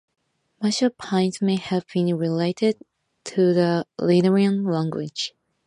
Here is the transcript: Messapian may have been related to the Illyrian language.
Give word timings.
Messapian 0.63 1.39
may 1.43 1.57
have 1.57 1.85
been 1.93 2.17
related 2.17 2.75
to 3.25 3.53
the 3.53 3.85
Illyrian 3.99 4.63
language. 4.63 5.35